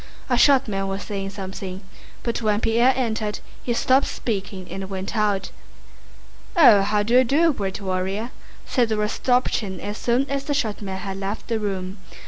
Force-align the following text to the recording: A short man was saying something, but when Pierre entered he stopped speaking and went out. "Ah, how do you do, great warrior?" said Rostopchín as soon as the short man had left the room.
A 0.31 0.35
short 0.35 0.67
man 0.67 0.87
was 0.87 1.03
saying 1.03 1.29
something, 1.29 1.81
but 2.23 2.41
when 2.41 2.59
Pierre 2.59 2.91
entered 2.95 3.37
he 3.63 3.71
stopped 3.75 4.07
speaking 4.07 4.67
and 4.71 4.89
went 4.89 5.15
out. 5.15 5.51
"Ah, 6.57 6.81
how 6.81 7.03
do 7.03 7.13
you 7.19 7.23
do, 7.23 7.53
great 7.53 7.79
warrior?" 7.79 8.31
said 8.65 8.89
Rostopchín 8.89 9.79
as 9.79 9.99
soon 9.99 10.27
as 10.27 10.45
the 10.45 10.55
short 10.55 10.81
man 10.81 10.97
had 10.97 11.17
left 11.17 11.49
the 11.49 11.59
room. 11.59 11.99